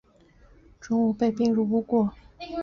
[0.79, 2.11] 钟吾被并入吴国。